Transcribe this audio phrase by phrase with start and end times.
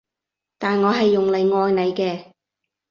[0.57, 2.33] 但我係用嚟愛你嘅